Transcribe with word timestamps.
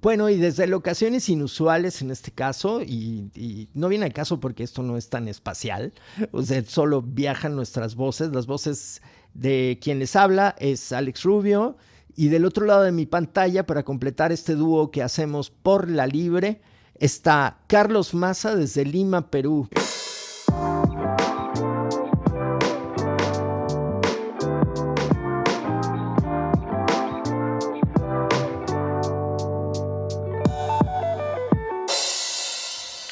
Bueno, 0.00 0.30
y 0.30 0.38
desde 0.38 0.66
locaciones 0.66 1.28
inusuales 1.28 2.00
en 2.00 2.10
este 2.10 2.30
caso, 2.30 2.80
y, 2.80 3.68
no 3.74 3.88
viene 3.88 4.06
al 4.06 4.14
caso 4.14 4.40
porque 4.40 4.62
esto 4.62 4.82
no 4.82 4.96
es 4.96 5.10
tan 5.10 5.28
espacial, 5.28 5.92
o 6.32 6.42
sea, 6.42 6.64
solo 6.64 7.02
viajan 7.02 7.54
nuestras 7.54 7.94
voces, 7.94 8.32
las 8.32 8.46
voces 8.46 9.02
de 9.34 9.78
quien 9.82 9.98
les 9.98 10.16
habla 10.16 10.56
es 10.58 10.92
Alex 10.92 11.24
Rubio, 11.24 11.76
y 12.16 12.28
del 12.28 12.46
otro 12.46 12.64
lado 12.64 12.84
de 12.84 12.92
mi 12.92 13.04
pantalla, 13.04 13.66
para 13.66 13.82
completar 13.82 14.32
este 14.32 14.54
dúo 14.54 14.90
que 14.90 15.02
hacemos 15.02 15.50
por 15.50 15.90
la 15.90 16.06
libre, 16.06 16.62
está 16.98 17.58
Carlos 17.66 18.14
Maza 18.14 18.56
desde 18.56 18.86
Lima, 18.86 19.30
Perú. 19.30 19.68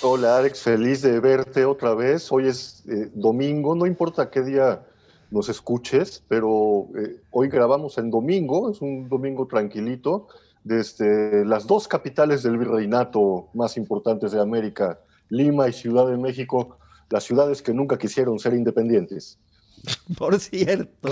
Hola 0.02 0.38
Alex, 0.38 0.62
feliz 0.62 1.02
de 1.02 1.20
verte 1.20 1.66
otra 1.66 1.94
vez. 1.94 2.32
Hoy 2.32 2.46
es 2.46 2.82
eh, 2.88 3.10
domingo, 3.12 3.74
no 3.74 3.84
importa 3.84 4.30
qué 4.30 4.40
día 4.40 4.82
nos 5.30 5.50
escuches, 5.50 6.24
pero 6.26 6.88
eh, 6.96 7.20
hoy 7.30 7.48
grabamos 7.48 7.98
en 7.98 8.10
domingo, 8.10 8.70
es 8.70 8.80
un 8.80 9.10
domingo 9.10 9.46
tranquilito, 9.46 10.28
desde 10.64 11.44
las 11.44 11.66
dos 11.66 11.86
capitales 11.86 12.42
del 12.42 12.56
virreinato 12.56 13.48
más 13.52 13.76
importantes 13.76 14.32
de 14.32 14.40
América, 14.40 14.98
Lima 15.28 15.68
y 15.68 15.74
Ciudad 15.74 16.06
de 16.06 16.16
México, 16.16 16.78
las 17.10 17.24
ciudades 17.24 17.60
que 17.60 17.74
nunca 17.74 17.98
quisieron 17.98 18.38
ser 18.38 18.54
independientes. 18.54 19.38
Por 20.18 20.38
cierto, 20.38 21.10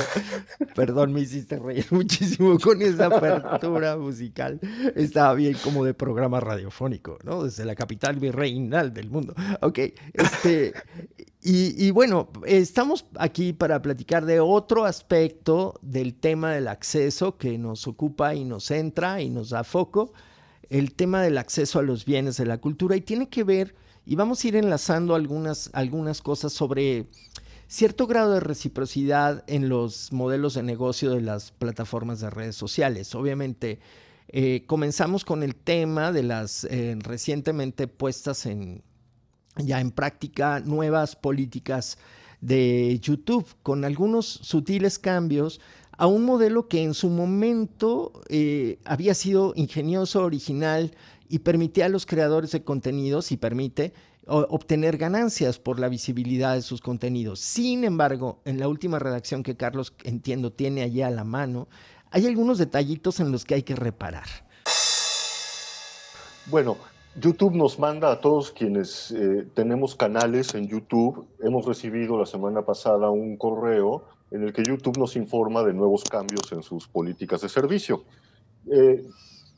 perdón, 0.74 1.12
me 1.12 1.20
hiciste 1.20 1.58
reír 1.58 1.86
muchísimo 1.90 2.58
con 2.58 2.82
esa 2.82 3.06
apertura 3.06 3.96
musical. 3.96 4.60
Estaba 4.94 5.34
bien 5.34 5.56
como 5.62 5.84
de 5.84 5.94
programa 5.94 6.40
radiofónico, 6.40 7.18
¿no? 7.24 7.44
Desde 7.44 7.64
la 7.64 7.74
capital 7.74 8.16
virreinal 8.16 8.92
del 8.92 9.10
mundo. 9.10 9.34
Ok, 9.60 9.78
este, 10.12 10.74
y, 11.40 11.90
bueno, 11.92 12.28
estamos 12.44 13.06
aquí 13.18 13.52
para 13.52 13.80
platicar 13.80 14.26
de 14.26 14.40
otro 14.40 14.84
aspecto 14.84 15.78
del 15.82 16.14
tema 16.14 16.52
del 16.52 16.68
acceso 16.68 17.38
que 17.38 17.56
nos 17.56 17.86
ocupa 17.86 18.34
y 18.34 18.44
nos 18.44 18.70
entra 18.70 19.22
y 19.22 19.30
nos 19.30 19.50
da 19.50 19.64
foco, 19.64 20.12
el 20.68 20.94
tema 20.94 21.22
del 21.22 21.38
acceso 21.38 21.78
a 21.78 21.82
los 21.82 22.04
bienes 22.04 22.36
de 22.36 22.44
la 22.44 22.58
cultura 22.58 22.96
y 22.96 23.00
tiene 23.00 23.28
que 23.28 23.44
ver, 23.44 23.74
y 24.04 24.16
vamos 24.16 24.42
a 24.42 24.48
ir 24.48 24.56
enlazando 24.56 25.14
algunas, 25.14 25.70
algunas 25.72 26.20
cosas 26.20 26.52
sobre 26.52 27.06
cierto 27.68 28.06
grado 28.06 28.32
de 28.32 28.40
reciprocidad 28.40 29.44
en 29.46 29.68
los 29.68 30.12
modelos 30.12 30.54
de 30.54 30.62
negocio 30.62 31.10
de 31.10 31.20
las 31.20 31.52
plataformas 31.52 32.20
de 32.20 32.30
redes 32.30 32.56
sociales. 32.56 33.14
Obviamente, 33.14 33.78
eh, 34.28 34.64
comenzamos 34.66 35.24
con 35.24 35.42
el 35.42 35.54
tema 35.54 36.10
de 36.10 36.22
las 36.22 36.64
eh, 36.64 36.96
recientemente 37.00 37.86
puestas 37.86 38.46
en 38.46 38.82
ya 39.56 39.80
en 39.80 39.90
práctica 39.90 40.60
nuevas 40.60 41.16
políticas 41.16 41.98
de 42.40 42.98
YouTube 43.00 43.46
con 43.62 43.84
algunos 43.84 44.26
sutiles 44.26 44.98
cambios 44.98 45.60
a 45.96 46.06
un 46.06 46.24
modelo 46.24 46.68
que 46.68 46.82
en 46.82 46.94
su 46.94 47.08
momento 47.08 48.12
eh, 48.28 48.78
había 48.84 49.14
sido 49.14 49.52
ingenioso, 49.56 50.22
original 50.22 50.92
y 51.28 51.40
permitía 51.40 51.86
a 51.86 51.88
los 51.88 52.06
creadores 52.06 52.52
de 52.52 52.62
contenidos 52.62 53.32
y 53.32 53.36
permite 53.36 53.92
obtener 54.28 54.96
ganancias 54.98 55.58
por 55.58 55.78
la 55.80 55.88
visibilidad 55.88 56.54
de 56.54 56.62
sus 56.62 56.80
contenidos. 56.80 57.40
Sin 57.40 57.84
embargo, 57.84 58.40
en 58.44 58.58
la 58.58 58.68
última 58.68 58.98
redacción 58.98 59.42
que 59.42 59.56
Carlos, 59.56 59.94
entiendo, 60.04 60.52
tiene 60.52 60.82
allá 60.82 61.08
a 61.08 61.10
la 61.10 61.24
mano, 61.24 61.68
hay 62.10 62.26
algunos 62.26 62.58
detallitos 62.58 63.20
en 63.20 63.32
los 63.32 63.44
que 63.44 63.54
hay 63.54 63.62
que 63.62 63.76
reparar. 63.76 64.26
Bueno, 66.46 66.76
YouTube 67.20 67.54
nos 67.54 67.78
manda 67.78 68.12
a 68.12 68.20
todos 68.20 68.52
quienes 68.52 69.10
eh, 69.10 69.46
tenemos 69.54 69.94
canales 69.94 70.54
en 70.54 70.68
YouTube. 70.68 71.26
Hemos 71.40 71.66
recibido 71.66 72.18
la 72.18 72.26
semana 72.26 72.62
pasada 72.62 73.10
un 73.10 73.36
correo 73.36 74.04
en 74.30 74.44
el 74.44 74.52
que 74.52 74.62
YouTube 74.62 74.98
nos 74.98 75.16
informa 75.16 75.62
de 75.62 75.72
nuevos 75.72 76.04
cambios 76.04 76.52
en 76.52 76.62
sus 76.62 76.86
políticas 76.86 77.40
de 77.40 77.48
servicio. 77.48 78.04
Eh, 78.70 79.04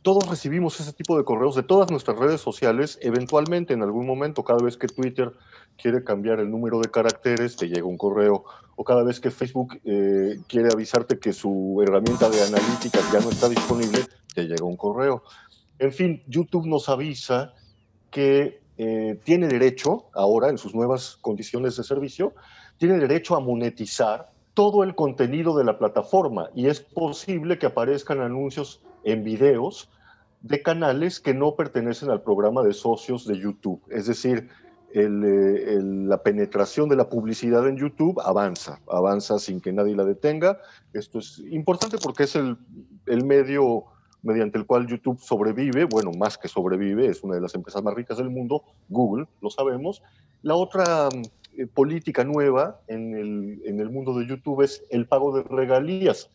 todos 0.02 0.28
recibimos 0.28 0.80
ese 0.80 0.92
tipo 0.92 1.16
de 1.16 1.24
correos 1.24 1.54
de 1.54 1.62
todas 1.62 1.90
nuestras 1.90 2.18
redes 2.18 2.40
sociales. 2.40 2.98
Eventualmente, 3.02 3.74
en 3.74 3.82
algún 3.82 4.06
momento, 4.06 4.42
cada 4.42 4.62
vez 4.62 4.76
que 4.76 4.86
Twitter 4.86 5.32
quiere 5.76 6.02
cambiar 6.04 6.40
el 6.40 6.50
número 6.50 6.80
de 6.80 6.90
caracteres, 6.90 7.56
te 7.56 7.68
llega 7.68 7.84
un 7.84 7.98
correo. 7.98 8.44
O 8.76 8.84
cada 8.84 9.02
vez 9.02 9.20
que 9.20 9.30
Facebook 9.30 9.78
eh, 9.84 10.40
quiere 10.48 10.68
avisarte 10.72 11.18
que 11.18 11.32
su 11.32 11.82
herramienta 11.86 12.30
de 12.30 12.42
analítica 12.42 13.00
ya 13.12 13.20
no 13.20 13.30
está 13.30 13.48
disponible, 13.48 14.00
te 14.34 14.44
llega 14.44 14.64
un 14.64 14.76
correo. 14.76 15.22
En 15.78 15.92
fin, 15.92 16.22
YouTube 16.26 16.66
nos 16.66 16.88
avisa 16.88 17.52
que 18.10 18.62
eh, 18.78 19.20
tiene 19.24 19.48
derecho, 19.48 20.06
ahora 20.14 20.48
en 20.48 20.56
sus 20.56 20.74
nuevas 20.74 21.18
condiciones 21.20 21.76
de 21.76 21.84
servicio, 21.84 22.32
tiene 22.78 22.98
derecho 22.98 23.36
a 23.36 23.40
monetizar 23.40 24.30
todo 24.54 24.82
el 24.82 24.94
contenido 24.94 25.56
de 25.56 25.64
la 25.64 25.78
plataforma 25.78 26.48
y 26.54 26.66
es 26.66 26.80
posible 26.80 27.58
que 27.58 27.66
aparezcan 27.66 28.20
anuncios 28.20 28.82
en 29.04 29.24
videos 29.24 29.90
de 30.42 30.62
canales 30.62 31.20
que 31.20 31.34
no 31.34 31.54
pertenecen 31.54 32.10
al 32.10 32.22
programa 32.22 32.62
de 32.62 32.72
socios 32.72 33.26
de 33.26 33.38
YouTube. 33.38 33.82
Es 33.90 34.06
decir, 34.06 34.48
eh, 34.92 35.08
la 35.08 36.22
penetración 36.22 36.88
de 36.88 36.96
la 36.96 37.08
publicidad 37.08 37.68
en 37.68 37.76
YouTube 37.76 38.20
avanza, 38.20 38.80
avanza 38.88 39.38
sin 39.38 39.60
que 39.60 39.72
nadie 39.72 39.94
la 39.94 40.04
detenga. 40.04 40.58
Esto 40.92 41.18
es 41.18 41.40
importante 41.50 41.98
porque 42.02 42.24
es 42.24 42.34
el, 42.34 42.56
medio 43.24 43.84
mediante 44.22 44.58
el 44.58 44.66
cual 44.66 44.86
YouTube 44.86 45.20
sobrevive, 45.20 45.84
bueno, 45.84 46.10
más 46.18 46.36
que 46.36 46.48
sobrevive, 46.48 47.06
es 47.06 47.22
una 47.22 47.36
de 47.36 47.40
las 47.40 47.54
empresas 47.54 47.82
más 47.82 47.94
ricas 47.94 48.18
del 48.18 48.30
mundo, 48.30 48.64
Google, 48.88 49.26
lo 49.40 49.50
sabemos. 49.50 50.02
La 50.42 50.54
otra 50.54 51.08
eh, 51.56 51.66
política 51.66 52.24
nueva 52.24 52.80
en 52.88 53.14
el 53.14 53.90
mundo 53.90 54.18
de 54.18 54.26
YouTube 54.26 54.62
es 54.62 54.82
el 54.90 55.06
pago 55.06 55.36
de 55.36 55.42
regalías 55.44 56.30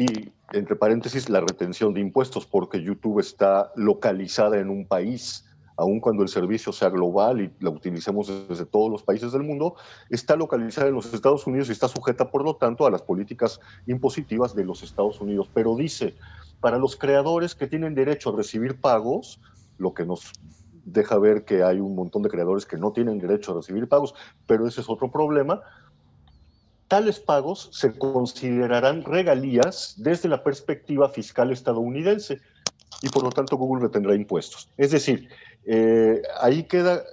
y 0.00 0.32
entre 0.54 0.76
paréntesis, 0.76 1.28
la 1.28 1.42
retención 1.42 1.92
de 1.92 2.00
impuestos, 2.00 2.46
porque 2.46 2.82
YouTube 2.82 3.20
está 3.20 3.70
localizada 3.76 4.58
en 4.58 4.70
un 4.70 4.86
país, 4.86 5.44
aun 5.76 6.00
cuando 6.00 6.22
el 6.22 6.30
servicio 6.30 6.72
sea 6.72 6.88
global 6.88 7.42
y 7.42 7.52
la 7.60 7.68
utilicemos 7.68 8.48
desde 8.48 8.64
todos 8.64 8.90
los 8.90 9.02
países 9.02 9.32
del 9.32 9.42
mundo, 9.42 9.74
está 10.08 10.36
localizada 10.36 10.88
en 10.88 10.94
los 10.94 11.12
Estados 11.12 11.46
Unidos 11.46 11.68
y 11.68 11.72
está 11.72 11.86
sujeta, 11.86 12.30
por 12.30 12.44
lo 12.44 12.56
tanto, 12.56 12.86
a 12.86 12.90
las 12.90 13.02
políticas 13.02 13.60
impositivas 13.86 14.54
de 14.54 14.64
los 14.64 14.82
Estados 14.82 15.20
Unidos. 15.20 15.50
Pero 15.52 15.76
dice, 15.76 16.14
para 16.60 16.78
los 16.78 16.96
creadores 16.96 17.54
que 17.54 17.66
tienen 17.66 17.94
derecho 17.94 18.30
a 18.30 18.36
recibir 18.36 18.80
pagos, 18.80 19.38
lo 19.76 19.92
que 19.92 20.06
nos 20.06 20.32
deja 20.86 21.18
ver 21.18 21.44
que 21.44 21.62
hay 21.62 21.78
un 21.78 21.94
montón 21.94 22.22
de 22.22 22.30
creadores 22.30 22.64
que 22.64 22.78
no 22.78 22.92
tienen 22.92 23.18
derecho 23.18 23.52
a 23.52 23.56
recibir 23.56 23.86
pagos, 23.86 24.14
pero 24.46 24.66
ese 24.66 24.80
es 24.80 24.88
otro 24.88 25.10
problema, 25.10 25.60
tales 26.90 27.20
pagos 27.20 27.68
se 27.72 27.96
considerarán 27.96 29.04
regalías 29.04 29.94
desde 29.96 30.28
la 30.28 30.42
perspectiva 30.42 31.08
fiscal 31.08 31.52
estadounidense 31.52 32.40
y 33.00 33.08
por 33.10 33.22
lo 33.22 33.30
tanto 33.30 33.56
Google 33.56 33.84
retendrá 33.84 34.12
impuestos. 34.16 34.68
Es 34.76 34.90
decir, 34.90 35.28
eh, 35.66 36.20
ahí 36.40 36.64
queda 36.64 37.04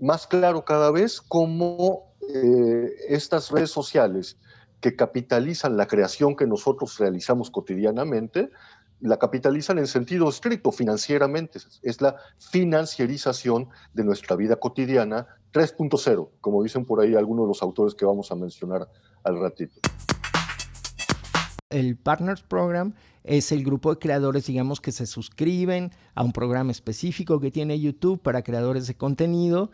más 0.00 0.26
claro 0.26 0.64
cada 0.64 0.90
vez 0.90 1.20
cómo 1.20 2.12
eh, 2.34 2.90
estas 3.08 3.52
redes 3.52 3.70
sociales 3.70 4.36
que 4.80 4.96
capitalizan 4.96 5.76
la 5.76 5.86
creación 5.86 6.34
que 6.34 6.48
nosotros 6.48 6.98
realizamos 6.98 7.52
cotidianamente, 7.52 8.50
la 8.98 9.16
capitalizan 9.18 9.78
en 9.78 9.86
sentido 9.86 10.28
estricto 10.28 10.72
financieramente. 10.72 11.60
Es 11.82 12.00
la 12.00 12.16
financiarización 12.38 13.68
de 13.94 14.02
nuestra 14.02 14.34
vida 14.34 14.56
cotidiana 14.56 15.28
3.0, 15.52 16.30
como 16.40 16.64
dicen 16.64 16.84
por 16.84 17.00
ahí 17.00 17.14
algunos 17.14 17.44
de 17.44 17.48
los 17.48 17.62
autores 17.62 17.94
que 17.94 18.04
vamos 18.04 18.32
a 18.32 18.34
mencionar 18.34 18.88
al 19.24 19.40
ratito. 19.40 19.80
El 21.70 21.96
Partners 21.96 22.42
Program 22.42 22.94
es 23.22 23.52
el 23.52 23.62
grupo 23.62 23.94
de 23.94 24.00
creadores, 24.00 24.46
digamos, 24.46 24.80
que 24.80 24.92
se 24.92 25.06
suscriben 25.06 25.92
a 26.14 26.24
un 26.24 26.32
programa 26.32 26.72
específico 26.72 27.38
que 27.38 27.50
tiene 27.50 27.78
YouTube 27.78 28.20
para 28.20 28.42
creadores 28.42 28.86
de 28.86 28.96
contenido 28.96 29.70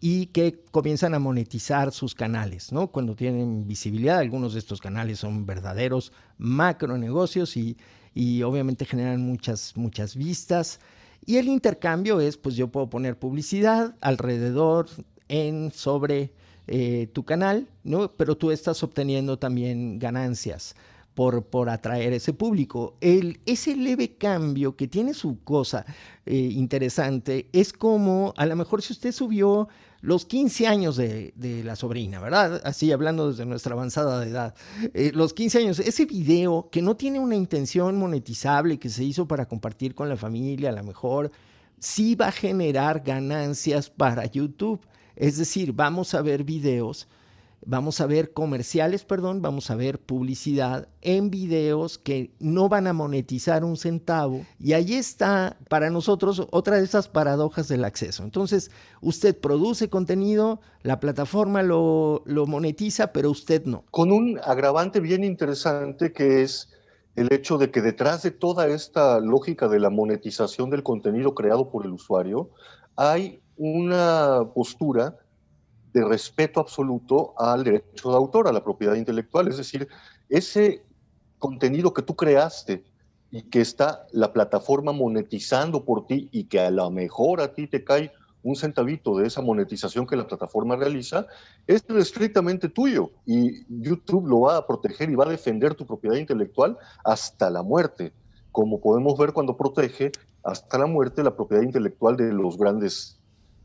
y 0.00 0.26
que 0.26 0.60
comienzan 0.70 1.14
a 1.14 1.18
monetizar 1.18 1.92
sus 1.92 2.14
canales, 2.14 2.70
¿no? 2.72 2.88
Cuando 2.88 3.16
tienen 3.16 3.66
visibilidad, 3.66 4.18
algunos 4.18 4.52
de 4.52 4.60
estos 4.60 4.80
canales 4.80 5.20
son 5.20 5.46
verdaderos 5.46 6.12
macro 6.36 6.98
negocios 6.98 7.56
y, 7.56 7.76
y 8.14 8.42
obviamente 8.42 8.84
generan 8.84 9.22
muchas, 9.22 9.76
muchas 9.76 10.14
vistas. 10.14 10.80
Y 11.24 11.36
el 11.36 11.48
intercambio 11.48 12.20
es, 12.20 12.36
pues 12.36 12.56
yo 12.56 12.68
puedo 12.68 12.88
poner 12.90 13.18
publicidad 13.18 13.96
alrededor 14.00 14.86
en, 15.28 15.72
sobre 15.72 16.32
eh, 16.68 17.08
tu 17.12 17.24
canal, 17.24 17.66
¿no? 17.82 18.12
Pero 18.12 18.36
tú 18.36 18.50
estás 18.50 18.82
obteniendo 18.82 19.38
también 19.38 19.98
ganancias 19.98 20.74
por, 21.14 21.46
por 21.46 21.68
atraer 21.68 22.12
ese 22.12 22.32
público. 22.32 22.96
Ese 23.00 23.74
leve 23.74 24.16
cambio 24.16 24.76
que 24.76 24.86
tiene 24.86 25.14
su 25.14 25.42
cosa 25.42 25.84
eh, 26.26 26.36
interesante 26.36 27.48
es 27.52 27.72
como, 27.72 28.34
a 28.36 28.46
lo 28.46 28.54
mejor 28.54 28.82
si 28.82 28.92
usted 28.92 29.10
subió 29.10 29.68
los 30.00 30.26
15 30.26 30.66
años 30.66 30.96
de, 30.96 31.32
la 31.64 31.74
sobrina, 31.74 32.20
¿verdad? 32.20 32.60
Así 32.64 32.92
hablando 32.92 33.30
desde 33.30 33.46
nuestra 33.46 33.72
avanzada 33.72 34.24
edad. 34.24 34.54
Eh, 34.94 35.10
los 35.14 35.32
15 35.32 35.58
años, 35.58 35.78
ese 35.80 36.04
video 36.04 36.68
que 36.70 36.82
no 36.82 36.96
tiene 36.96 37.18
una 37.18 37.34
intención 37.34 37.98
monetizable, 37.98 38.78
que 38.78 38.90
se 38.90 39.02
hizo 39.02 39.26
para 39.26 39.48
compartir 39.48 39.94
con 39.94 40.08
la 40.08 40.16
familia, 40.16 40.68
a 40.68 40.72
lo 40.72 40.84
mejor 40.84 41.32
sí 41.80 42.14
va 42.14 42.28
a 42.28 42.32
generar 42.32 43.02
ganancias 43.04 43.90
para 43.90 44.26
YouTube. 44.26 44.80
Es 45.18 45.36
decir, 45.36 45.72
vamos 45.72 46.14
a 46.14 46.22
ver 46.22 46.44
videos 46.44 47.08
vamos 47.66 48.00
a 48.00 48.06
ver 48.06 48.32
comerciales, 48.32 49.04
perdón, 49.04 49.42
vamos 49.42 49.70
a 49.70 49.76
ver 49.76 50.00
publicidad 50.00 50.88
en 51.02 51.30
videos 51.30 51.98
que 51.98 52.32
no 52.38 52.68
van 52.68 52.86
a 52.86 52.92
monetizar 52.92 53.64
un 53.64 53.76
centavo. 53.76 54.46
Y 54.58 54.72
ahí 54.72 54.94
está 54.94 55.56
para 55.68 55.90
nosotros 55.90 56.46
otra 56.50 56.76
de 56.76 56.84
esas 56.84 57.08
paradojas 57.08 57.68
del 57.68 57.84
acceso. 57.84 58.22
Entonces, 58.22 58.70
usted 59.00 59.38
produce 59.38 59.90
contenido, 59.90 60.60
la 60.82 61.00
plataforma 61.00 61.62
lo, 61.62 62.22
lo 62.26 62.46
monetiza, 62.46 63.12
pero 63.12 63.30
usted 63.30 63.64
no. 63.64 63.84
Con 63.90 64.12
un 64.12 64.40
agravante 64.44 65.00
bien 65.00 65.24
interesante 65.24 66.12
que 66.12 66.42
es 66.42 66.70
el 67.16 67.32
hecho 67.32 67.58
de 67.58 67.70
que 67.70 67.82
detrás 67.82 68.22
de 68.22 68.30
toda 68.30 68.68
esta 68.68 69.18
lógica 69.20 69.68
de 69.68 69.80
la 69.80 69.90
monetización 69.90 70.70
del 70.70 70.84
contenido 70.84 71.34
creado 71.34 71.68
por 71.68 71.84
el 71.84 71.92
usuario, 71.92 72.50
hay 72.94 73.40
una 73.58 74.48
postura 74.54 75.16
de 75.92 76.04
respeto 76.04 76.60
absoluto 76.60 77.34
al 77.36 77.64
derecho 77.64 78.10
de 78.10 78.16
autor, 78.16 78.48
a 78.48 78.52
la 78.52 78.64
propiedad 78.64 78.94
intelectual. 78.94 79.48
Es 79.48 79.56
decir, 79.56 79.88
ese 80.28 80.82
contenido 81.38 81.92
que 81.92 82.02
tú 82.02 82.14
creaste 82.16 82.84
y 83.30 83.42
que 83.42 83.60
está 83.60 84.06
la 84.12 84.32
plataforma 84.32 84.92
monetizando 84.92 85.84
por 85.84 86.06
ti 86.06 86.28
y 86.32 86.44
que 86.44 86.60
a 86.60 86.70
lo 86.70 86.90
mejor 86.90 87.40
a 87.40 87.54
ti 87.54 87.66
te 87.66 87.84
cae 87.84 88.10
un 88.42 88.56
centavito 88.56 89.18
de 89.18 89.26
esa 89.26 89.42
monetización 89.42 90.06
que 90.06 90.16
la 90.16 90.26
plataforma 90.26 90.76
realiza, 90.76 91.26
es 91.66 91.84
estrictamente 91.90 92.68
tuyo 92.68 93.10
y 93.26 93.64
YouTube 93.82 94.28
lo 94.28 94.40
va 94.42 94.56
a 94.56 94.66
proteger 94.66 95.10
y 95.10 95.16
va 95.16 95.26
a 95.26 95.30
defender 95.30 95.74
tu 95.74 95.84
propiedad 95.84 96.16
intelectual 96.16 96.78
hasta 97.04 97.50
la 97.50 97.62
muerte, 97.62 98.12
como 98.52 98.80
podemos 98.80 99.18
ver 99.18 99.32
cuando 99.32 99.56
protege 99.56 100.12
hasta 100.44 100.78
la 100.78 100.86
muerte 100.86 101.22
la 101.22 101.34
propiedad 101.34 101.62
intelectual 101.62 102.16
de 102.16 102.32
los 102.32 102.56
grandes 102.56 103.20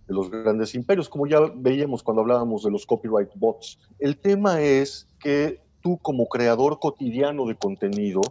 de 0.07 0.13
los 0.13 0.29
grandes 0.29 0.75
imperios, 0.75 1.09
como 1.09 1.27
ya 1.27 1.39
veíamos 1.55 2.03
cuando 2.03 2.21
hablábamos 2.21 2.63
de 2.63 2.71
los 2.71 2.85
copyright 2.85 3.29
bots. 3.35 3.79
El 3.99 4.17
tema 4.17 4.61
es 4.61 5.07
que 5.19 5.61
tú 5.81 5.97
como 5.97 6.27
creador 6.27 6.79
cotidiano 6.79 7.45
de 7.45 7.55
contenido, 7.55 8.21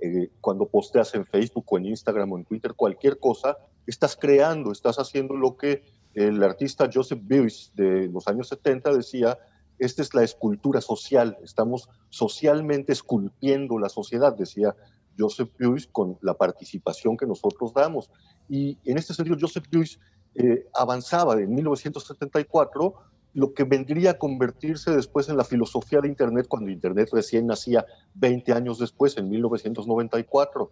eh, 0.00 0.30
cuando 0.40 0.66
posteas 0.66 1.14
en 1.14 1.24
Facebook 1.24 1.64
o 1.68 1.78
en 1.78 1.86
Instagram 1.86 2.32
o 2.32 2.38
en 2.38 2.44
Twitter 2.44 2.74
cualquier 2.74 3.18
cosa, 3.18 3.56
estás 3.86 4.16
creando, 4.16 4.72
estás 4.72 4.98
haciendo 4.98 5.34
lo 5.34 5.56
que 5.56 5.82
el 6.14 6.42
artista 6.42 6.90
Joseph 6.92 7.20
Beuys 7.22 7.72
de 7.74 8.08
los 8.08 8.28
años 8.28 8.48
70 8.48 8.92
decía, 8.94 9.38
esta 9.78 10.02
es 10.02 10.14
la 10.14 10.22
escultura 10.22 10.80
social, 10.80 11.38
estamos 11.42 11.88
socialmente 12.10 12.92
esculpiendo 12.92 13.78
la 13.78 13.88
sociedad, 13.88 14.36
decía 14.36 14.76
Joseph 15.18 15.50
Beuys 15.58 15.86
con 15.86 16.18
la 16.20 16.34
participación 16.34 17.16
que 17.16 17.26
nosotros 17.26 17.72
damos. 17.74 18.10
Y 18.48 18.78
en 18.84 18.98
este 18.98 19.14
sentido, 19.14 19.36
Joseph 19.40 19.64
Beuys 19.70 19.98
eh, 20.34 20.66
avanzaba 20.74 21.34
en 21.34 21.54
1974 21.54 22.94
lo 23.34 23.54
que 23.54 23.64
vendría 23.64 24.12
a 24.12 24.18
convertirse 24.18 24.90
después 24.90 25.28
en 25.28 25.36
la 25.36 25.44
filosofía 25.44 26.00
de 26.00 26.08
Internet 26.08 26.46
cuando 26.48 26.70
Internet 26.70 27.08
recién 27.12 27.46
nacía 27.46 27.86
20 28.14 28.52
años 28.52 28.78
después, 28.78 29.16
en 29.16 29.30
1994. 29.30 30.70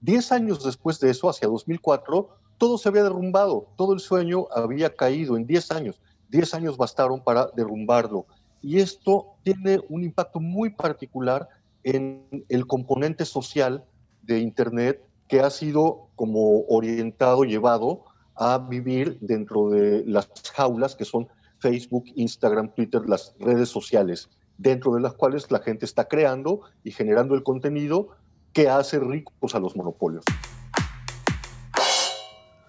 Diez 0.00 0.32
años 0.32 0.62
después 0.62 1.00
de 1.00 1.10
eso, 1.10 1.30
hacia 1.30 1.48
2004, 1.48 2.28
todo 2.58 2.76
se 2.76 2.88
había 2.88 3.04
derrumbado, 3.04 3.68
todo 3.76 3.94
el 3.94 4.00
sueño 4.00 4.46
había 4.54 4.94
caído 4.94 5.36
en 5.36 5.46
10 5.46 5.70
años. 5.70 6.00
10 6.28 6.54
años 6.54 6.76
bastaron 6.76 7.22
para 7.22 7.48
derrumbarlo. 7.56 8.26
Y 8.60 8.80
esto 8.80 9.36
tiene 9.42 9.80
un 9.88 10.04
impacto 10.04 10.40
muy 10.40 10.70
particular 10.70 11.48
en 11.82 12.44
el 12.48 12.66
componente 12.66 13.24
social 13.24 13.84
de 14.22 14.40
Internet 14.40 15.02
que 15.28 15.40
ha 15.40 15.50
sido 15.50 16.08
como 16.16 16.64
orientado, 16.68 17.44
llevado 17.44 18.04
a 18.36 18.58
vivir 18.58 19.18
dentro 19.20 19.70
de 19.70 20.04
las 20.06 20.28
jaulas 20.54 20.94
que 20.94 21.04
son 21.04 21.28
Facebook, 21.58 22.04
Instagram, 22.14 22.74
Twitter, 22.74 23.02
las 23.08 23.34
redes 23.38 23.68
sociales, 23.68 24.28
dentro 24.58 24.94
de 24.94 25.00
las 25.00 25.14
cuales 25.14 25.50
la 25.50 25.60
gente 25.60 25.84
está 25.84 26.06
creando 26.08 26.60
y 26.82 26.90
generando 26.90 27.34
el 27.34 27.42
contenido 27.42 28.08
que 28.52 28.68
hace 28.68 28.98
ricos 28.98 29.54
a 29.54 29.60
los 29.60 29.76
monopolios. 29.76 30.24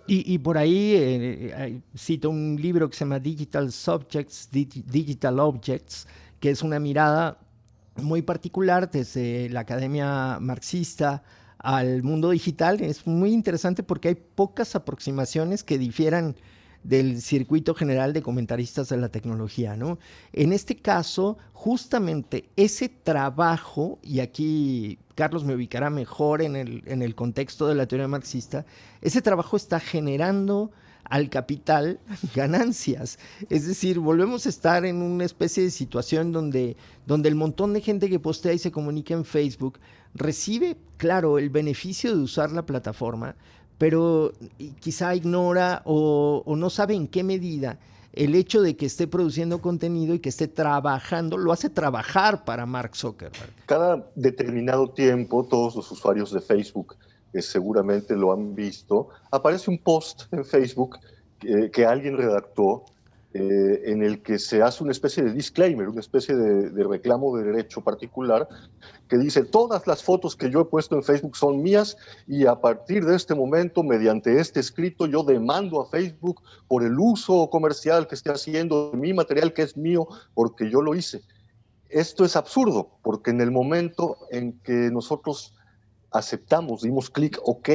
Y, 0.07 0.37
por 0.37 0.55
ahí 0.59 0.93
eh, 0.93 1.51
eh, 1.57 1.81
cito 1.97 2.29
un 2.29 2.57
libro 2.61 2.87
que 2.87 2.95
se 2.95 3.05
llama 3.05 3.17
Digital 3.19 3.71
Subjects, 3.71 4.49
Digital 4.51 5.39
Objects, 5.39 6.07
que 6.39 6.51
es 6.51 6.61
una 6.61 6.79
mirada 6.79 7.39
muy 7.95 8.21
particular 8.21 8.91
desde 8.91 9.49
la 9.49 9.61
academia 9.61 10.37
marxista 10.39 11.23
al 11.65 12.03
mundo 12.03 12.29
digital. 12.29 12.79
Es 12.81 13.07
muy 13.07 13.33
interesante 13.33 13.81
porque 13.81 14.09
hay 14.09 14.15
pocas 14.15 14.75
aproximaciones 14.75 15.63
que 15.63 15.79
difieran 15.79 16.35
del 16.83 17.19
circuito 17.19 17.73
general 17.73 18.13
de 18.13 18.21
comentaristas 18.21 18.89
de 18.89 18.97
la 18.97 19.09
tecnología, 19.09 19.75
¿no? 19.75 19.97
En 20.31 20.53
este 20.53 20.75
caso, 20.75 21.39
justamente 21.53 22.49
ese 22.55 22.87
trabajo, 22.87 23.97
y 24.03 24.19
aquí 24.19 24.99
Carlos 25.15 25.43
me 25.43 25.55
ubicará 25.55 25.89
mejor 25.89 26.43
en 26.43 26.55
el, 26.55 26.83
en 26.85 27.01
el 27.01 27.15
contexto 27.15 27.67
de 27.67 27.73
la 27.73 27.87
teoría 27.87 28.07
marxista, 28.07 28.67
ese 29.01 29.23
trabajo 29.23 29.57
está 29.57 29.79
generando 29.79 30.71
al 31.09 31.29
capital 31.29 31.99
ganancias. 32.35 33.19
Es 33.49 33.67
decir, 33.67 33.99
volvemos 33.99 34.45
a 34.45 34.49
estar 34.49 34.85
en 34.85 35.01
una 35.01 35.25
especie 35.25 35.63
de 35.63 35.71
situación 35.71 36.31
donde, 36.31 36.75
donde 37.05 37.29
el 37.29 37.35
montón 37.35 37.73
de 37.73 37.81
gente 37.81 38.09
que 38.09 38.19
postea 38.19 38.53
y 38.53 38.59
se 38.59 38.71
comunica 38.71 39.13
en 39.13 39.25
Facebook 39.25 39.79
recibe, 40.13 40.77
claro, 40.97 41.37
el 41.37 41.49
beneficio 41.49 42.15
de 42.15 42.21
usar 42.21 42.51
la 42.51 42.65
plataforma, 42.65 43.35
pero 43.77 44.31
quizá 44.79 45.15
ignora 45.15 45.81
o, 45.85 46.43
o 46.45 46.55
no 46.55 46.69
sabe 46.69 46.95
en 46.95 47.07
qué 47.07 47.23
medida 47.23 47.79
el 48.15 48.33
hecho 48.33 48.61
de 48.61 48.77
que 48.77 48.85
esté 48.85 49.07
produciendo 49.07 49.61
contenido 49.61 50.13
y 50.13 50.19
que 50.19 50.29
esté 50.29 50.47
trabajando, 50.47 51.37
lo 51.37 51.51
hace 51.51 51.69
trabajar 51.69 52.45
para 52.45 52.65
Mark 52.65 52.95
Zuckerberg. 52.95 53.51
Cada 53.65 54.09
determinado 54.15 54.89
tiempo, 54.89 55.45
todos 55.45 55.75
los 55.75 55.91
usuarios 55.91 56.31
de 56.31 56.39
Facebook 56.39 56.95
que 57.35 57.41
seguramente 57.41 58.15
lo 58.15 58.31
han 58.31 58.55
visto, 58.55 59.09
aparece 59.29 59.69
un 59.69 59.77
post 59.77 60.31
en 60.31 60.45
Facebook 60.45 60.97
que, 61.73 61.85
alguien 61.85 62.15
redactó 62.15 62.85
eh, 63.33 63.81
en 63.87 64.03
el 64.03 64.23
que 64.23 64.39
se 64.39 64.61
hace 64.61 64.81
una 64.81 64.93
especie 64.93 65.21
de 65.21 65.33
disclaimer, 65.33 65.89
una 65.89 65.99
especie 65.99 66.33
de, 66.33 66.83
reclamo 66.85 67.35
de 67.35 67.43
derecho 67.43 67.81
particular, 67.81 68.47
que 69.09 69.17
dice, 69.17 69.43
todas 69.43 69.85
las 69.85 70.01
fotos 70.01 70.37
que 70.37 70.49
yo 70.49 70.61
he 70.61 70.65
puesto 70.65 70.95
en 70.95 71.03
Facebook 71.03 71.35
son 71.35 71.61
mías 71.61 71.97
y 72.25 72.45
a 72.45 72.55
partir 72.55 73.03
de 73.03 73.17
este 73.17 73.35
momento, 73.35 73.83
mediante 73.83 74.39
este 74.39 74.61
escrito, 74.61 75.05
yo 75.05 75.21
demando 75.23 75.81
a 75.81 75.89
Facebook 75.89 76.41
por 76.69 76.85
el 76.85 76.97
uso 76.97 77.49
comercial 77.49 78.07
que 78.07 78.15
esté 78.15 78.31
haciendo 78.31 78.91
de 78.91 78.97
mi 78.97 79.13
material 79.13 79.51
que 79.51 79.63
es 79.63 79.75
mío 79.75 80.07
porque 80.33 80.71
yo 80.71 80.81
lo 80.81 80.95
hice. 80.95 81.21
Esto 81.89 82.23
es 82.23 82.37
absurdo, 82.37 82.91
porque 83.03 83.31
en 83.31 83.41
el 83.41 83.51
momento 83.51 84.19
en 84.31 84.53
que 84.61 84.89
nosotros 84.89 85.53
aceptamos, 86.15 86.81
dimos 86.81 87.09
clic 87.09 87.39
OK 87.43 87.69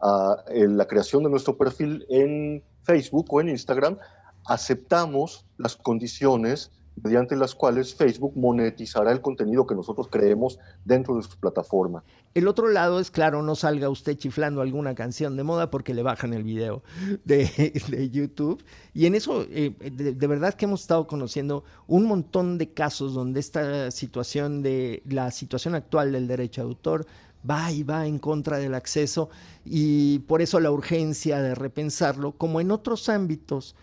a 0.00 0.44
la 0.50 0.86
creación 0.86 1.22
de 1.22 1.30
nuestro 1.30 1.56
perfil 1.56 2.04
en 2.08 2.62
Facebook 2.82 3.26
o 3.30 3.40
en 3.40 3.48
Instagram, 3.50 3.98
aceptamos 4.46 5.46
las 5.56 5.76
condiciones 5.76 6.70
mediante 7.02 7.34
las 7.36 7.54
cuales 7.54 7.94
Facebook 7.94 8.36
monetizará 8.36 9.10
el 9.10 9.20
contenido 9.20 9.66
que 9.66 9.74
nosotros 9.74 10.08
creemos 10.08 10.58
dentro 10.84 11.16
de 11.16 11.22
su 11.22 11.36
plataforma. 11.38 12.04
El 12.34 12.46
otro 12.46 12.68
lado 12.68 13.00
es, 13.00 13.10
claro, 13.10 13.42
no 13.42 13.56
salga 13.56 13.88
usted 13.88 14.16
chiflando 14.16 14.60
alguna 14.60 14.94
canción 14.94 15.36
de 15.36 15.42
moda 15.42 15.70
porque 15.70 15.92
le 15.92 16.02
bajan 16.02 16.34
el 16.34 16.44
video 16.44 16.82
de, 17.24 18.08
YouTube. 18.12 18.62
Y 18.92 19.06
en 19.06 19.16
eso, 19.16 19.44
eh, 19.50 19.74
de, 19.90 20.12
de, 20.12 20.26
verdad 20.26 20.54
que 20.54 20.66
hemos 20.66 20.82
estado 20.82 21.06
conociendo 21.06 21.64
un 21.88 22.04
montón 22.04 22.58
de 22.58 22.72
casos 22.72 23.14
donde 23.14 23.40
esta 23.40 23.90
situación 23.90 24.62
de 24.62 25.02
la 25.06 25.30
situación 25.32 25.74
actual 25.74 26.12
del 26.12 26.28
derecho 26.28 26.62
de 26.62 26.68
autor 26.68 27.06
va 27.48 27.70
y 27.72 27.82
va 27.82 28.06
en 28.06 28.18
contra 28.18 28.58
del 28.58 28.74
acceso 28.74 29.28
y 29.64 30.20
por 30.20 30.42
eso 30.42 30.60
la 30.60 30.70
urgencia 30.70 31.40
de 31.40 31.54
repensarlo, 31.54 32.32
como 32.32 32.60
en 32.60 32.70
otros 32.70 33.08
ámbitos, 33.08 33.74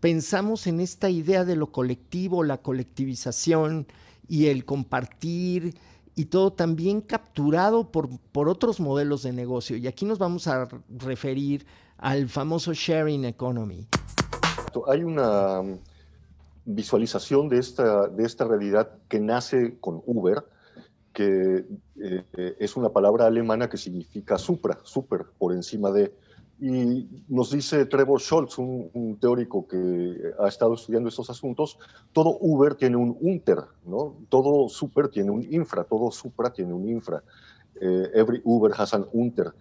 pensamos 0.00 0.66
en 0.66 0.80
esta 0.80 1.10
idea 1.10 1.44
de 1.44 1.56
lo 1.56 1.72
colectivo, 1.72 2.44
la 2.44 2.58
colectivización 2.58 3.86
y 4.28 4.46
el 4.46 4.64
compartir 4.64 5.74
y 6.16 6.26
todo 6.26 6.52
también 6.52 7.00
capturado 7.00 7.90
por, 7.90 8.08
por 8.32 8.48
otros 8.48 8.80
modelos 8.80 9.22
de 9.22 9.32
negocio. 9.32 9.76
Y 9.76 9.86
aquí 9.86 10.04
nos 10.04 10.18
vamos 10.18 10.46
a 10.46 10.68
referir 10.88 11.66
al 11.98 12.28
famoso 12.28 12.72
sharing 12.72 13.24
economy. 13.24 13.86
Hay 14.88 15.02
una 15.04 15.62
visualización 16.64 17.48
de 17.48 17.58
esta, 17.58 18.08
de 18.08 18.24
esta 18.24 18.44
realidad 18.44 18.90
que 19.08 19.20
nace 19.20 19.76
con 19.80 20.02
Uber, 20.06 20.44
que 21.14 21.64
eh, 21.96 22.56
es 22.58 22.76
una 22.76 22.90
palabra 22.90 23.26
alemana 23.26 23.70
que 23.70 23.78
significa 23.78 24.36
supra, 24.36 24.78
super, 24.82 25.24
por 25.38 25.54
encima 25.54 25.90
de. 25.90 26.12
Y 26.60 27.08
nos 27.28 27.50
dice 27.50 27.86
Trevor 27.86 28.20
Scholz, 28.20 28.58
un, 28.58 29.16
teórico 29.20 29.66
que 29.66 30.32
ha 30.38 30.48
estado 30.48 30.74
estudiando 30.74 31.08
estos 31.08 31.30
asuntos, 31.30 31.78
todo 32.12 32.36
Uber 32.40 32.74
tiene 32.74 32.96
un 32.96 33.16
unter, 33.20 33.58
¿no? 33.86 34.16
Todo 34.28 34.68
super 34.68 35.08
tiene 35.08 35.30
un 35.30 35.42
infra, 35.52 35.84
todo 35.84 36.10
supra 36.10 36.52
tiene 36.52 36.72
un 36.72 36.88
infra. 36.88 37.22
Eh, 37.80 38.10
every 38.14 38.40
Uber 38.44 38.72
has 38.76 38.94
an 38.94 39.06
unter. 39.12 39.52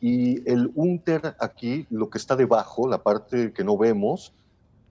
Y 0.00 0.48
el 0.50 0.70
unter 0.74 1.36
aquí, 1.38 1.86
lo 1.90 2.10
que 2.10 2.18
está 2.18 2.36
debajo, 2.36 2.88
la 2.88 3.02
parte 3.02 3.52
que 3.52 3.64
no 3.64 3.78
vemos, 3.78 4.34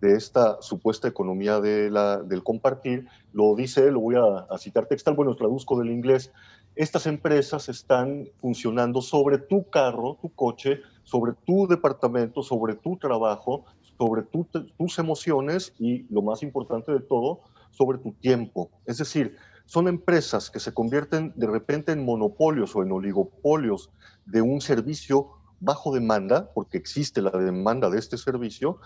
de 0.02 0.16
esta 0.16 0.62
supuesta 0.62 1.08
economía 1.08 1.60
de 1.60 1.90
del 2.26 2.44
compartir, 2.44 3.08
lo 3.34 3.56
dice, 3.56 3.92
lo 3.92 4.02
voy 4.02 4.16
a, 4.16 4.58
citar 4.58 4.88
textual, 4.88 5.16
bueno, 5.16 5.36
traduzco 5.36 5.78
del 5.80 5.92
inglés, 5.92 6.32
estas 6.76 7.06
empresas 7.06 7.70
están 7.70 8.28
funcionando 8.40 9.02
sobre 9.02 9.38
tu 9.38 9.70
carro, 9.70 10.18
tu 10.22 10.30
coche, 10.34 10.82
sobre 11.04 11.34
tu 11.46 11.68
departamento, 11.68 12.42
sobre 12.42 12.76
tu 12.76 12.98
trabajo, 12.98 13.66
sobre 13.98 14.24
tus 14.24 14.98
emociones 14.98 15.74
y, 15.78 16.04
lo 16.14 16.22
más 16.22 16.42
importante 16.42 16.92
de 16.92 17.02
todo, 17.02 17.42
sobre 17.70 18.00
tu 18.00 18.14
tiempo. 18.14 18.72
Es 18.86 18.98
decir, 18.98 19.38
son 19.66 19.88
empresas 19.88 20.50
que 20.50 20.60
se 20.60 20.74
convierten 20.74 21.34
de 21.36 21.48
repente 21.48 21.92
en 21.92 22.04
monopolios 22.04 22.76
o 22.76 22.84
en 22.84 22.92
oligopolios 22.92 23.92
de 24.26 24.42
un 24.42 24.62
servicio 24.62 25.30
bajo 25.62 25.94
demanda, 25.94 26.52
porque 26.54 26.78
existe 26.78 27.22
la 27.22 27.32
demanda 27.32 27.90
de 27.90 28.00
este 28.00 28.18
servicio, 28.18 28.80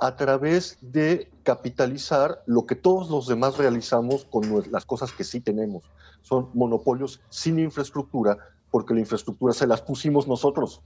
a 0.00 0.16
través 0.16 0.78
de 0.80 1.30
capitalizar 1.42 2.42
lo 2.46 2.64
que 2.64 2.74
todos 2.74 3.10
los 3.10 3.26
demás 3.26 3.58
realizamos 3.58 4.24
con 4.24 4.42
las 4.70 4.86
cosas 4.86 5.12
que 5.12 5.24
sí 5.24 5.40
tenemos. 5.40 5.84
Son 6.22 6.48
monopolios 6.54 7.20
sin 7.28 7.58
infraestructura, 7.58 8.38
porque 8.70 8.94
la 8.94 9.00
infraestructura 9.00 9.52
se 9.52 9.66
las 9.66 9.82
pusimos 9.82 10.26
nosotros. 10.26 10.80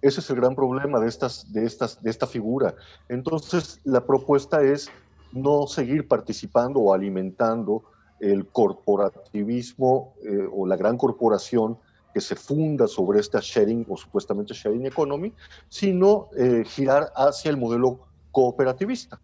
Ese 0.00 0.18
es 0.18 0.30
el 0.30 0.36
gran 0.36 0.56
problema 0.56 0.98
de, 0.98 1.08
estas, 1.08 1.52
de, 1.52 1.64
estas, 1.64 2.02
de 2.02 2.10
esta 2.10 2.26
figura. 2.26 2.74
Entonces, 3.08 3.80
la 3.84 4.04
propuesta 4.04 4.60
es 4.62 4.90
no 5.32 5.68
seguir 5.68 6.08
participando 6.08 6.80
o 6.80 6.92
alimentando 6.92 7.84
el 8.18 8.46
corporativismo 8.48 10.14
eh, 10.24 10.48
o 10.52 10.66
la 10.66 10.76
gran 10.76 10.96
corporación 10.96 11.78
que 12.12 12.20
se 12.20 12.34
funda 12.34 12.88
sobre 12.88 13.20
esta 13.20 13.38
sharing 13.40 13.86
o 13.88 13.96
supuestamente 13.96 14.52
sharing 14.52 14.86
economy, 14.86 15.32
sino 15.68 16.28
eh, 16.36 16.64
girar 16.66 17.12
hacia 17.14 17.50
el 17.50 17.56
modelo 17.56 18.00
cooperativista. 18.32 19.20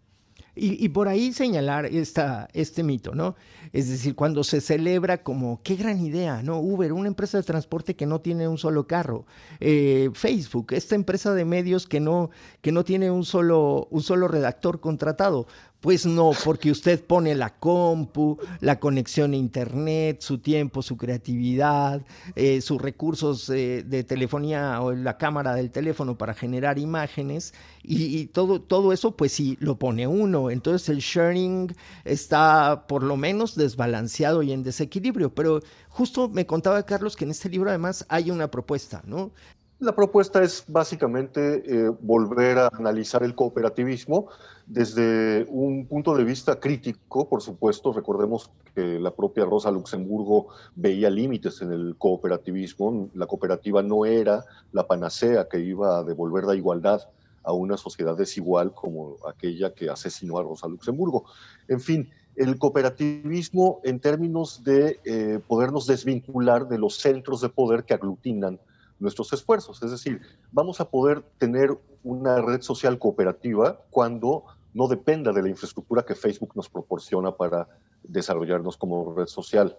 Y, 0.61 0.89
por 0.89 1.07
ahí 1.07 1.31
señalar 1.31 1.85
este 1.85 2.83
mito, 2.83 3.15
¿no? 3.15 3.35
Es 3.71 3.87
decir, 3.87 4.13
cuando 4.13 4.43
se 4.43 4.59
celebra 4.59 5.23
como, 5.23 5.61
qué 5.63 5.75
gran 5.75 6.03
idea, 6.03 6.41
¿no? 6.43 6.59
Uber, 6.59 6.91
una 6.91 7.07
empresa 7.07 7.37
de 7.37 7.43
transporte 7.43 7.95
que 7.95 8.05
no 8.05 8.19
tiene 8.19 8.45
un 8.47 8.57
solo 8.57 8.85
carro. 8.85 9.25
Eh, 9.61 10.09
Facebook, 10.13 10.73
esta 10.73 10.95
empresa 10.95 11.33
de 11.33 11.45
medios 11.45 11.87
que 11.87 12.01
no, 12.01 12.29
que 12.61 12.73
no 12.73 12.83
tiene 12.83 13.09
un 13.09 13.23
solo, 13.23 13.87
un 13.89 14.01
solo 14.01 14.27
redactor 14.27 14.81
contratado. 14.81 15.47
Pues 15.81 16.05
no, 16.05 16.31
porque 16.43 16.71
usted 16.71 17.01
pone 17.01 17.35
la 17.35 17.57
compu, 17.57 18.37
la 18.59 18.81
conexión 18.81 19.31
a 19.31 19.37
internet, 19.37 20.19
su 20.19 20.39
tiempo, 20.39 20.81
su 20.81 20.97
creatividad, 20.97 22.01
eh, 22.35 22.59
sus 22.59 22.81
recursos 22.81 23.49
eh, 23.49 23.83
de 23.87 24.03
telefonía 24.03 24.81
o 24.81 24.91
la 24.91 25.17
cámara 25.17 25.53
del 25.53 25.71
teléfono 25.71 26.17
para 26.17 26.33
generar 26.33 26.79
imágenes 26.79 27.53
y, 27.81 28.25
todo, 28.27 28.61
todo 28.61 28.91
eso 28.91 29.15
pues 29.15 29.31
sí 29.31 29.57
lo 29.61 29.79
pone 29.79 30.05
uno. 30.05 30.51
Entonces 30.51 30.89
el 30.89 30.99
sharing 30.99 31.73
está 32.03 32.85
por 32.85 33.01
lo 33.01 33.15
menos 33.15 33.55
desbalanceado 33.55 34.43
y 34.43 34.51
en 34.51 34.63
desequilibrio. 34.63 35.33
Pero 35.33 35.61
justo 35.87 36.27
me 36.27 36.45
contaba 36.45 36.85
Carlos 36.85 37.15
que 37.15 37.23
en 37.23 37.31
este 37.31 37.47
libro 37.47 37.69
además 37.69 38.05
hay 38.09 38.31
una 38.31 38.51
propuesta, 38.51 39.01
¿no? 39.05 39.31
La 39.79 39.95
propuesta 39.95 40.43
es 40.43 40.65
básicamente 40.67 41.63
eh, 41.65 41.89
volver 42.01 42.57
a 42.57 42.67
analizar 42.67 43.23
el 43.23 43.33
cooperativismo 43.33 44.27
desde 44.65 45.45
un 45.49 45.87
punto 45.87 46.13
de 46.17 46.25
vista 46.25 46.59
crítico, 46.59 47.29
por 47.29 47.41
supuesto. 47.41 47.93
Recordemos 47.93 48.51
que 48.75 48.99
la 48.99 49.11
propia 49.11 49.45
Rosa 49.45 49.71
Luxemburgo 49.71 50.49
veía 50.75 51.09
límites 51.09 51.61
en 51.61 51.71
el 51.71 51.95
cooperativismo. 51.97 53.09
La 53.13 53.25
cooperativa 53.25 53.81
no 53.81 54.05
era 54.05 54.43
la 54.73 54.85
panacea 54.85 55.47
que 55.47 55.61
iba 55.61 55.99
a 55.99 56.03
devolver 56.03 56.43
la 56.43 56.55
igualdad 56.55 57.01
a 57.43 57.53
una 57.53 57.77
sociedad 57.77 58.17
desigual 58.17 58.73
como 58.73 59.15
aquella 59.29 59.73
que 59.73 59.89
asesinó 59.89 60.39
a 60.39 60.43
Rosa 60.43 60.67
Luxemburgo. 60.67 61.23
En 61.69 61.79
fin, 61.79 62.09
el 62.35 62.59
cooperativismo 62.59 63.79
en 63.85 64.01
términos 64.01 64.61
de 64.61 64.99
eh, 65.05 65.39
podernos 65.47 65.87
desvincular 65.87 66.67
de 66.67 66.79
los 66.79 66.97
centros 66.97 67.39
de 67.39 67.47
poder 67.47 67.85
que 67.85 67.93
aglutinan 67.93 68.59
nuestros 68.99 69.33
esfuerzos. 69.33 69.81
Es 69.81 69.91
decir, 69.91 70.21
vamos 70.51 70.79
a 70.81 70.89
poder 70.89 71.23
tener 71.37 71.77
una 72.03 72.41
red 72.41 72.61
social 72.61 72.99
cooperativa 72.99 73.81
cuando 73.89 74.45
no 74.73 74.87
dependa 74.87 75.31
de 75.31 75.41
la 75.41 75.49
infraestructura 75.49 76.03
que 76.03 76.15
Facebook 76.15 76.51
nos 76.55 76.69
proporciona 76.69 77.35
para 77.35 77.67
desarrollarnos 78.03 78.77
como 78.77 79.13
red 79.15 79.27
social. 79.27 79.77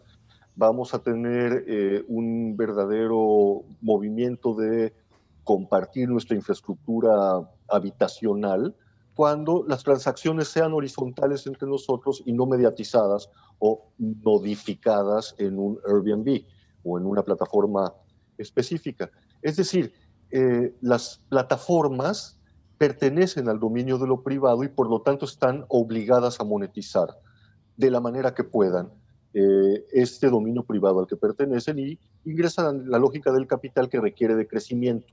Vamos 0.57 0.95
a 0.95 0.99
tener 1.03 1.65
eh, 1.67 2.05
un 2.09 2.57
verdadero 2.57 3.63
movimiento 3.81 4.55
de 4.55 4.93
compartir 5.45 6.09
nuestra 6.09 6.37
infraestructura 6.37 7.49
habitacional 7.69 8.75
cuando 9.15 9.65
las 9.67 9.83
transacciones 9.83 10.49
sean 10.49 10.73
horizontales 10.73 11.47
entre 11.47 11.69
nosotros 11.69 12.23
y 12.25 12.33
no 12.33 12.47
mediatizadas 12.47 13.31
o 13.59 13.91
modificadas 13.99 15.35
en 15.39 15.59
un 15.59 15.79
Airbnb 15.87 16.45
o 16.85 16.99
en 16.99 17.07
una 17.07 17.23
plataforma 17.23 17.93
específica. 18.41 19.11
Es 19.43 19.57
decir, 19.57 19.93
eh, 20.31 20.75
las 20.81 21.21
plataformas 21.29 22.41
pertenecen 22.79 23.49
al 23.49 23.61
dominio 23.61 23.99
de 23.99 24.07
lo 24.07 24.23
privado 24.23 24.65
y 24.65 24.69
por 24.69 24.89
lo 24.89 25.03
tanto 25.03 25.25
están 25.25 25.65
obligadas 25.69 26.41
a 26.41 26.45
monetizar 26.45 27.09
de 27.77 27.91
la 27.91 28.01
manera 28.01 28.35
que 28.35 28.45
puedan 28.45 28.91
eh, 29.33 29.87
este 29.93 30.29
dominio 30.29 30.65
privado 30.65 31.01
al 31.01 31.07
que 31.07 31.17
pertenecen 31.17 31.79
y 31.79 31.99
ingresan 32.25 32.67
a 32.67 32.89
la 32.89 32.99
lógica 32.99 33.33
del 33.33 33.47
capital 33.47 33.89
que 33.89 34.01
requiere 34.01 34.35
de 34.35 34.49
crecimiento. 34.49 35.13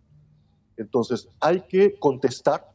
Entonces, 0.78 1.30
hay 1.40 1.62
que 1.62 2.00
contestar 2.00 2.72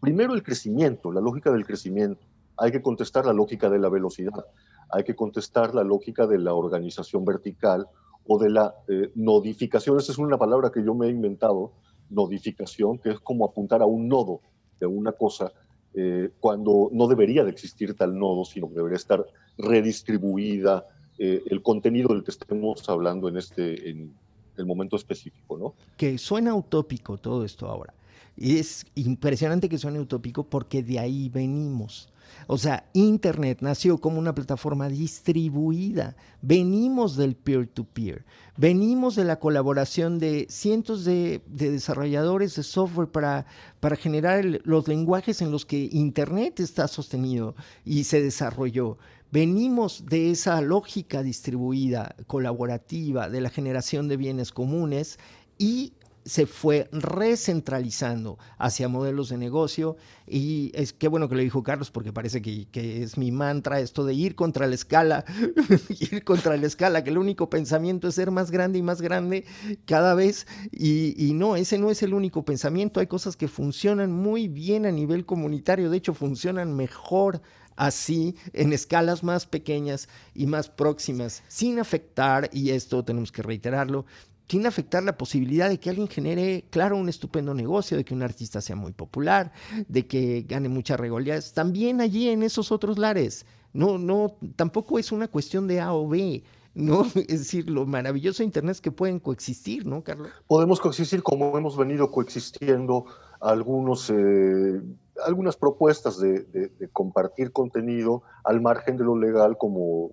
primero 0.00 0.34
el 0.34 0.42
crecimiento, 0.42 1.12
la 1.12 1.20
lógica 1.20 1.52
del 1.52 1.66
crecimiento. 1.66 2.26
Hay 2.56 2.72
que 2.72 2.82
contestar 2.82 3.26
la 3.26 3.32
lógica 3.32 3.70
de 3.70 3.78
la 3.78 3.88
velocidad. 3.88 4.44
Hay 4.90 5.04
que 5.04 5.14
contestar 5.14 5.74
la 5.74 5.84
lógica 5.84 6.26
de 6.26 6.38
la 6.38 6.54
organización 6.54 7.24
vertical 7.24 7.86
o 8.26 8.38
de 8.38 8.50
la 8.50 8.74
eh, 8.88 9.10
nodificación. 9.14 9.98
Esa 9.98 10.12
es 10.12 10.18
una 10.18 10.38
palabra 10.38 10.70
que 10.70 10.84
yo 10.84 10.94
me 10.94 11.06
he 11.06 11.10
inventado, 11.10 11.72
nodificación, 12.10 12.98
que 12.98 13.10
es 13.10 13.20
como 13.20 13.44
apuntar 13.44 13.82
a 13.82 13.86
un 13.86 14.08
nodo 14.08 14.40
de 14.78 14.86
una 14.86 15.12
cosa 15.12 15.52
eh, 15.94 16.30
cuando 16.40 16.88
no 16.92 17.06
debería 17.06 17.44
de 17.44 17.50
existir 17.50 17.94
tal 17.94 18.18
nodo, 18.18 18.44
sino 18.44 18.68
que 18.68 18.74
debería 18.74 18.96
estar 18.96 19.26
redistribuida 19.58 20.86
eh, 21.18 21.42
el 21.46 21.62
contenido 21.62 22.08
del 22.08 22.24
que 22.24 22.30
estemos 22.30 22.88
hablando 22.88 23.28
en 23.28 23.36
este 23.36 23.90
en 23.90 24.14
el 24.56 24.66
momento 24.66 24.96
específico, 24.96 25.58
¿no? 25.58 25.74
Que 25.96 26.18
suena 26.18 26.54
utópico 26.54 27.16
todo 27.16 27.44
esto 27.44 27.68
ahora. 27.68 27.94
Y 28.36 28.58
es 28.58 28.86
impresionante 28.94 29.68
que 29.68 29.78
suene 29.78 30.00
utópico 30.00 30.44
porque 30.44 30.82
de 30.82 30.98
ahí 30.98 31.28
venimos. 31.28 32.08
O 32.46 32.58
sea, 32.58 32.88
Internet 32.92 33.58
nació 33.60 33.98
como 33.98 34.18
una 34.18 34.34
plataforma 34.34 34.88
distribuida. 34.88 36.16
Venimos 36.40 37.16
del 37.16 37.36
peer-to-peer. 37.36 38.24
Venimos 38.56 39.16
de 39.16 39.24
la 39.24 39.38
colaboración 39.38 40.18
de 40.18 40.46
cientos 40.50 41.04
de, 41.04 41.42
desarrolladores 41.46 42.54
de 42.56 42.62
software 42.62 43.08
para, 43.08 43.46
para 43.80 43.96
generar 43.96 44.44
los 44.64 44.88
lenguajes 44.88 45.40
en 45.40 45.50
los 45.50 45.64
que 45.64 45.88
Internet 45.92 46.60
está 46.60 46.88
sostenido 46.88 47.54
y 47.84 48.04
se 48.04 48.22
desarrolló. 48.22 48.98
Venimos 49.30 50.04
de 50.04 50.30
esa 50.30 50.60
lógica 50.60 51.22
distribuida, 51.22 52.14
colaborativa, 52.26 53.30
de 53.30 53.40
la 53.40 53.48
generación 53.48 54.06
de 54.06 54.18
bienes 54.18 54.52
comunes 54.52 55.18
y 55.56 55.94
se 56.24 56.46
fue 56.46 56.88
recentralizando 56.92 58.38
hacia 58.58 58.88
modelos 58.88 59.28
de 59.28 59.38
negocio. 59.38 59.96
Y 60.26 60.70
es 60.74 60.92
qué 60.92 61.08
bueno 61.08 61.28
que 61.28 61.34
lo 61.34 61.42
dijo 61.42 61.62
Carlos 61.62 61.90
porque 61.90 62.12
parece 62.12 62.42
que, 62.42 62.68
es 63.02 63.18
mi 63.18 63.32
mantra 63.32 63.80
esto 63.80 64.04
de 64.04 64.14
ir 64.14 64.34
contra 64.34 64.66
la 64.66 64.74
escala, 64.74 65.24
ir 65.88 66.24
contra 66.24 66.56
la 66.56 66.66
escala, 66.66 67.04
que 67.04 67.10
el 67.10 67.18
único 67.18 67.50
pensamiento 67.50 68.08
es 68.08 68.14
ser 68.14 68.30
más 68.30 68.50
grande 68.50 68.78
y 68.78 68.82
más 68.82 69.00
grande 69.02 69.44
cada 69.86 70.14
vez. 70.14 70.46
Y, 70.70 71.14
y 71.16 71.34
no, 71.34 71.56
ese 71.56 71.78
no 71.78 71.90
es 71.90 72.02
el 72.02 72.14
único 72.14 72.44
pensamiento, 72.44 73.00
hay 73.00 73.06
cosas 73.06 73.36
que 73.36 73.48
funcionan 73.48 74.12
muy 74.12 74.48
bien 74.48 74.86
a 74.86 74.92
nivel 74.92 75.26
comunitario, 75.26 75.90
de 75.90 75.98
hecho 75.98 76.14
funcionan 76.14 76.74
mejor 76.76 77.42
así 77.76 78.36
en 78.52 78.72
escalas 78.72 79.22
más 79.22 79.46
pequeñas 79.46 80.08
y 80.34 80.46
más 80.46 80.68
próximas, 80.68 81.42
sin 81.48 81.78
afectar, 81.78 82.48
y 82.52 82.70
esto 82.70 83.04
tenemos 83.04 83.32
que 83.32 83.42
reiterarlo, 83.42 84.06
sin 84.48 84.66
afectar 84.66 85.02
la 85.02 85.16
posibilidad 85.16 85.68
de 85.68 85.80
que 85.80 85.90
alguien 85.90 86.08
genere, 86.08 86.64
claro, 86.70 86.96
un 86.96 87.08
estupendo 87.08 87.54
negocio, 87.54 87.96
de 87.96 88.04
que 88.04 88.14
un 88.14 88.22
artista 88.22 88.60
sea 88.60 88.76
muy 88.76 88.92
popular, 88.92 89.52
de 89.88 90.06
que 90.06 90.42
gane 90.42 90.68
muchas 90.68 91.00
regalías, 91.00 91.54
también 91.54 92.00
allí 92.00 92.28
en 92.28 92.42
esos 92.42 92.70
otros 92.70 92.98
lares. 92.98 93.46
No, 93.72 93.96
no, 93.96 94.36
tampoco 94.56 94.98
es 94.98 95.10
una 95.10 95.28
cuestión 95.28 95.66
de 95.66 95.80
A 95.80 95.94
o 95.94 96.06
B. 96.06 96.42
¿no? 96.74 97.02
Es 97.28 97.38
decir, 97.38 97.68
lo 97.68 97.86
maravilloso 97.86 98.42
de 98.42 98.46
Internet 98.46 98.72
es 98.72 98.80
que 98.80 98.92
pueden 98.92 99.20
coexistir, 99.20 99.86
¿no, 99.86 100.02
Carlos? 100.02 100.30
Podemos 100.46 100.80
coexistir 100.80 101.22
como 101.22 101.56
hemos 101.56 101.76
venido 101.76 102.10
coexistiendo 102.10 103.06
algunos, 103.40 104.10
eh, 104.10 104.80
algunas 105.24 105.56
propuestas 105.56 106.18
de, 106.18 106.72
compartir 106.92 107.52
contenido 107.52 108.22
al 108.44 108.60
margen 108.60 108.96
de 108.96 109.04
lo 109.04 109.18
legal 109.18 109.56
como 109.58 110.12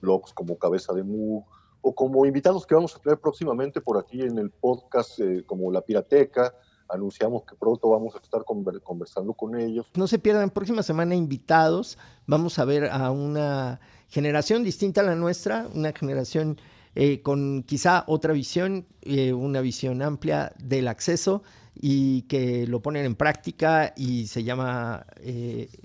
blogs, 0.00 0.32
como 0.32 0.58
Cabeza 0.58 0.92
de 0.92 1.02
Mu, 1.02 1.42
o 1.86 1.94
como 1.94 2.26
invitados 2.26 2.66
que 2.66 2.74
vamos 2.74 2.96
a 2.96 2.98
tener 2.98 3.20
próximamente 3.20 3.80
por 3.80 3.96
aquí 3.96 4.20
en 4.20 4.38
el 4.38 4.50
podcast, 4.50 5.20
eh, 5.20 5.44
como 5.46 5.70
La 5.70 5.82
Pirateca, 5.82 6.52
anunciamos 6.88 7.44
que 7.44 7.54
pronto 7.54 7.90
vamos 7.90 8.12
a 8.16 8.18
estar 8.18 8.42
conversando 8.44 9.34
con 9.34 9.56
ellos. 9.56 9.86
No 9.94 10.08
se 10.08 10.18
pierdan, 10.18 10.50
próxima 10.50 10.82
semana 10.82 11.14
invitados, 11.14 11.96
vamos 12.26 12.58
a 12.58 12.64
ver 12.64 12.86
a 12.90 13.12
una 13.12 13.78
generación 14.08 14.64
distinta 14.64 15.02
a 15.02 15.04
la 15.04 15.14
nuestra, 15.14 15.68
una 15.74 15.92
generación 15.92 16.58
eh, 16.96 17.22
con 17.22 17.62
quizá 17.62 18.02
otra 18.08 18.32
visión, 18.32 18.88
eh, 19.02 19.32
una 19.32 19.60
visión 19.60 20.02
amplia 20.02 20.54
del 20.58 20.88
acceso 20.88 21.44
y 21.72 22.22
que 22.22 22.66
lo 22.66 22.82
ponen 22.82 23.04
en 23.04 23.14
práctica 23.14 23.94
y 23.96 24.26
se 24.26 24.42
llama 24.42 25.06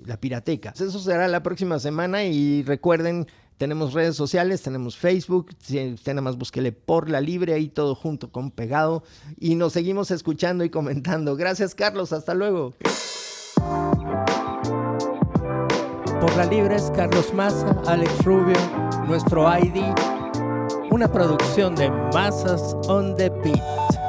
la 0.04 0.16
pirateca. 0.16 0.70
Eso 0.70 0.98
será 0.98 1.28
la 1.28 1.44
próxima 1.44 1.78
semana 1.78 2.24
y 2.24 2.64
recuerden 2.64 3.28
tenemos 3.56 3.92
redes 3.92 4.16
sociales, 4.16 4.62
tenemos 4.62 4.96
Facebook, 4.96 5.50
nada 6.06 6.20
más 6.20 6.36
búsquele 6.36 6.72
por 6.72 7.08
la 7.08 7.20
libre, 7.20 7.54
ahí 7.54 7.68
todo 7.68 7.94
junto 7.94 8.30
con 8.30 8.50
pegado. 8.50 9.04
Y 9.38 9.54
nos 9.54 9.72
seguimos 9.72 10.10
escuchando 10.10 10.64
y 10.64 10.70
comentando. 10.70 11.36
Gracias, 11.36 11.74
Carlos. 11.74 12.12
Hasta 12.12 12.34
luego. 12.34 12.74
Por 16.20 16.36
la 16.36 16.46
libre 16.46 16.76
es 16.76 16.90
Carlos 16.94 17.34
Maza, 17.34 17.76
Alex 17.86 18.24
Rubio, 18.24 18.56
nuestro 19.06 19.46
ID. 19.58 19.82
Una 20.90 21.10
producción 21.10 21.74
de 21.74 21.90
Masas 22.12 22.76
on 22.86 23.16
the 23.16 23.28
Beat. 23.42 24.01